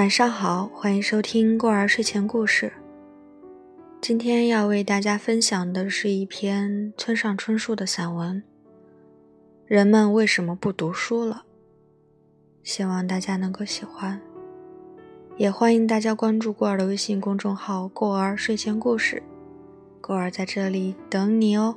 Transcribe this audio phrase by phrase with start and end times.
[0.00, 2.72] 晚上好，欢迎收听过儿睡前故事。
[4.00, 8.42] 今天要为大家分享的是一篇村上春树的散文
[9.66, 11.44] 《人们为什么不读书了》，
[12.66, 14.18] 希望大家能够喜欢。
[15.36, 19.22] 也欢迎大家关注过儿的微信公众号“过儿睡前故事”，
[20.00, 21.76] 过儿在这里等你哦。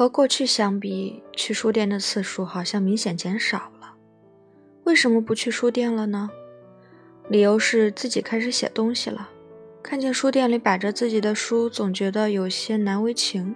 [0.00, 3.96] 和过去相比，去书店的次数好像明显减少了。
[4.84, 6.30] 为什么不去书店了呢？
[7.28, 9.28] 理由是自己开始写东西了，
[9.82, 13.54] 看见书店里摆着自己的书，总觉得有些难为情，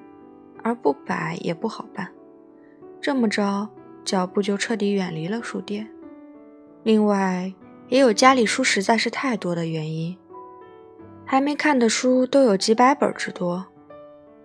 [0.62, 2.12] 而不摆也不好办。
[3.00, 3.66] 这么着，
[4.04, 5.88] 脚步就彻底远离了书店。
[6.82, 7.54] 另外，
[7.88, 10.14] 也有家里书实在是太多的原因，
[11.24, 13.64] 还没看的书都有几百本之多。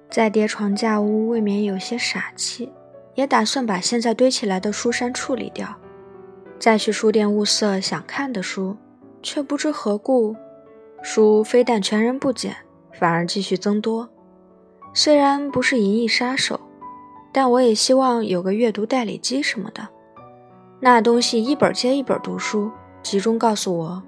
[0.09, 2.71] 再叠床架屋，未免有些傻气，
[3.13, 5.67] 也打算把现在堆起来的书山处理掉，
[6.57, 8.75] 再去书店物色想看的书，
[9.21, 10.35] 却不知何故，
[11.03, 12.55] 书非但全然不减，
[12.91, 14.09] 反而继续增多。
[14.95, 16.59] 虽然不是银翼杀手，
[17.31, 19.87] 但我也希望有个阅读代理机什么的，
[20.79, 22.71] 那东西一本接一本读书，
[23.03, 24.03] 集中告诉我，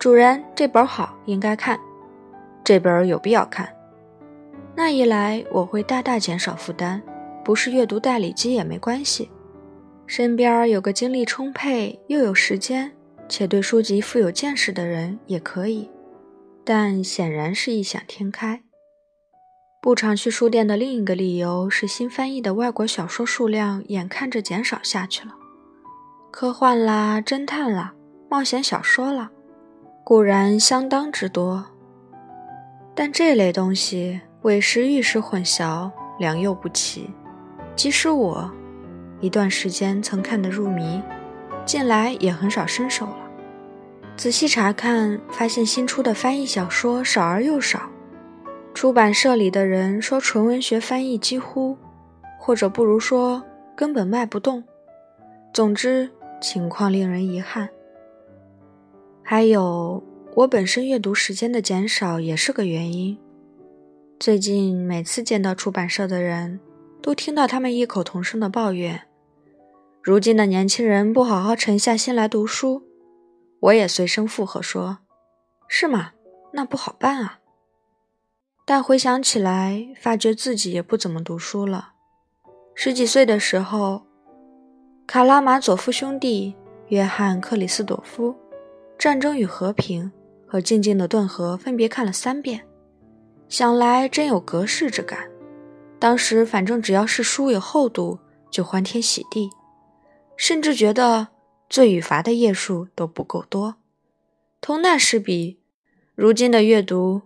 [0.00, 1.78] 主人这本好，应该看，
[2.64, 3.73] 这本有必要看。
[4.76, 7.00] 那一来，我会大大减少负担，
[7.44, 9.30] 不是阅读代理机也没关系。
[10.06, 12.90] 身边有个精力充沛又有时间，
[13.28, 15.88] 且对书籍富有见识的人也可以。
[16.64, 18.62] 但显然是异想天开。
[19.80, 25.34] 不常去书店的另一个理由是，新翻译的外国小说数量眼看着减少下去了。
[26.32, 27.94] 科幻啦、侦探啦、
[28.28, 29.30] 冒险小说啦，
[30.02, 31.64] 固然相当之多，
[32.94, 34.20] 但这类东西。
[34.44, 37.08] 伪实玉石混淆，良莠不齐。
[37.74, 38.50] 即使我
[39.20, 41.00] 一段时间曾看得入迷，
[41.64, 43.16] 近来也很少伸手了。
[44.18, 47.88] 仔细查看，发现新出的翻译小说少而又少。
[48.74, 51.78] 出版社里的人说，纯文学翻译几乎，
[52.38, 53.42] 或者不如说
[53.74, 54.62] 根本卖不动。
[55.54, 57.66] 总之，情况令人遗憾。
[59.22, 60.04] 还有，
[60.34, 63.16] 我本身阅读时间的减少也是个原因。
[64.20, 66.60] 最近每次见到出版社的人，
[67.02, 69.02] 都听到他们异口同声的抱怨：
[70.00, 72.82] 如今的年轻人不好好沉下心来读书。
[73.60, 74.98] 我也随声附和说
[75.68, 76.12] ：“是吗？
[76.52, 77.40] 那不好办啊。”
[78.64, 81.92] 但回想起来，发觉自己也不怎么读书了。
[82.74, 83.96] 十几岁的时候，
[85.06, 86.54] 《卡拉马佐夫兄弟》、
[86.88, 88.30] 约翰·克里斯朵夫、
[88.96, 90.10] 《战争与和平》
[90.50, 92.66] 和《静静的顿河》分别看了三遍。
[93.48, 95.30] 想来真有隔世之感。
[95.98, 98.18] 当时反正只要是书有厚度，
[98.50, 99.48] 就欢天喜地，
[100.36, 101.28] 甚至觉得
[101.70, 103.76] 罪与罚的页数都不够多。
[104.60, 105.60] 同那时比，
[106.14, 107.22] 如今的阅读，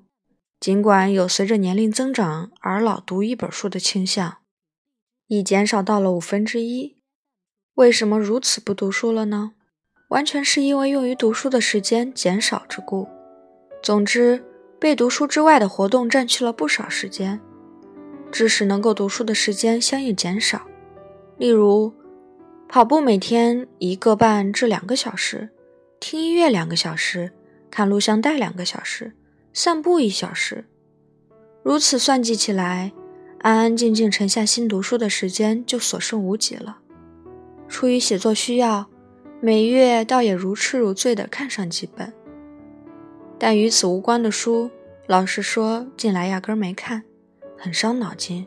[0.60, 4.38] 尽管有随着年龄增长而老读一本书的倾向，
[5.26, 6.96] 已减少到了五分之一。
[7.74, 9.52] 为什么如此不读书了呢？
[10.08, 13.08] 完全是因为用于读书的时间减少之故。
[13.82, 14.44] 总之。
[14.78, 17.40] 被读书之外的活动占去了不少时间，
[18.30, 20.62] 致使能够读书的时间相应减少。
[21.36, 21.92] 例如，
[22.68, 25.48] 跑步每天一个半至两个小时，
[25.98, 27.32] 听音乐两个小时，
[27.70, 29.12] 看录像带两个小时，
[29.52, 30.64] 散步一小时。
[31.64, 32.92] 如此算计起来，
[33.40, 36.78] 安安静静沉下心读书的时间就所剩无几了。
[37.68, 38.86] 出于写作需要，
[39.40, 42.12] 每月倒也如痴如醉地看上几本。
[43.38, 44.70] 但与此无关的书，
[45.06, 47.04] 老实说，近来压根没看，
[47.56, 48.46] 很伤脑筋。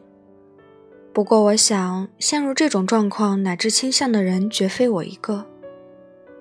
[1.14, 5.46] 不过，我想陷入这种状况乃至倾向的人绝非我一个。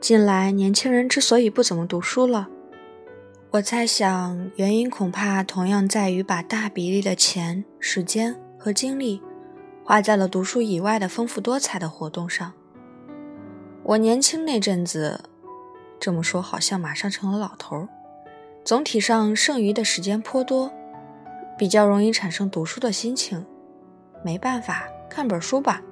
[0.00, 2.48] 近来年轻人之所以不怎么读书了，
[3.50, 9.20] 我猜想原因恐怕同样在于把大比例的钱、时间和精力
[9.84, 12.52] 花在了读书以外的丰富多彩的活动上。
[13.82, 15.20] 我年轻那阵子，
[15.98, 17.88] 这么说好像马上成了老头儿。
[18.64, 20.70] 总体上，剩余的时间颇多，
[21.58, 23.44] 比较容易产生读书的心情。
[24.22, 25.82] 没办法，看本书吧。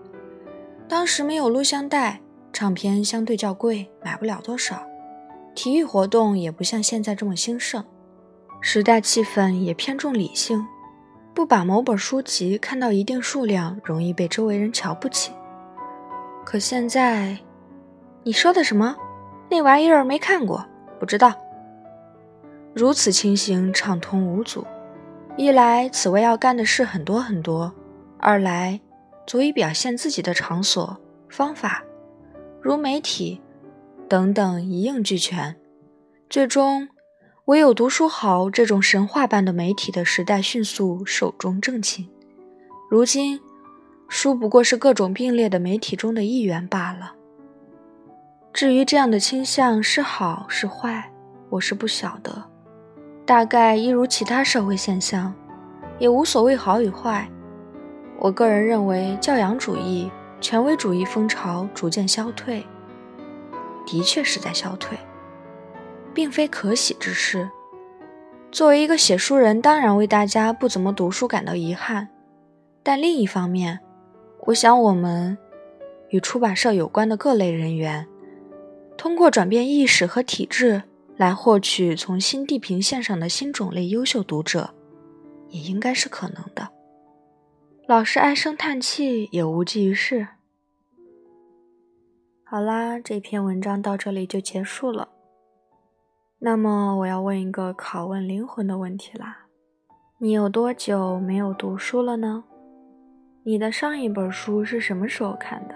[0.87, 2.20] 当时没有录像带，
[2.53, 4.87] 唱片相对较贵，买不了多少。
[5.55, 7.85] 体育活动也不像现在这么兴盛，
[8.61, 10.65] 时代气氛也偏重理性，
[11.35, 15.32] 不把某本书籍看到一定数量，容易被周围人瞧不起。
[16.44, 17.38] 可现在，
[18.23, 18.94] 你说的什么？
[19.50, 20.65] 那玩意儿没看过，
[21.00, 21.35] 不知道。
[22.78, 24.64] 如此情形畅通无阻，
[25.36, 27.75] 一来此位要干的事很多很多，
[28.20, 28.80] 二来
[29.26, 30.96] 足以表现自己的场所
[31.28, 31.82] 方法，
[32.62, 33.40] 如媒体
[34.08, 35.56] 等等一应俱全。
[36.30, 36.88] 最终，
[37.46, 42.08] 唯有读书好这种神话般的媒体的时代迅速寿终正寝。
[42.88, 43.40] 如今，
[44.08, 47.14] 书不过是各种并列的媒体中的一员罢了。
[48.52, 51.10] 至于这样的倾向是好是坏，
[51.50, 52.47] 我是不晓得。
[53.28, 55.34] 大概一如其他社会现象，
[55.98, 57.28] 也无所谓好与坏。
[58.19, 60.10] 我个人认为，教养主义、
[60.40, 62.64] 权威主义风潮逐渐消退，
[63.84, 64.96] 的确是在消退，
[66.14, 67.50] 并非可喜之事。
[68.50, 72.08] 作为一个写书人，当然为大家不怎么读书感到遗憾。
[72.82, 73.81] 但另一方面，
[74.46, 75.36] 我想我们
[76.08, 78.06] 与出版社有关的各类人员。
[78.96, 80.84] 通过转变意识和体制
[81.19, 84.73] 来获取从新地平线上的新种类优秀读者，
[85.49, 86.69] 也应该是可能的。
[87.88, 90.29] 老是唉声叹气也无济于事。
[92.44, 95.09] 好啦，这篇文章到这里就结束了。
[96.38, 99.47] 那么我要问一个拷问灵魂的问题啦：
[100.19, 102.44] 你有多久没有读书了呢？
[103.43, 105.75] 你的上一本书是什么时候看的？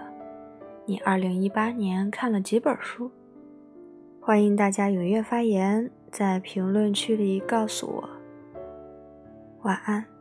[0.85, 3.11] 你二零一八年看了几本书？
[4.25, 8.09] 欢迎大家踊跃发言，在评论区里告诉我。
[9.63, 10.12] 晚安。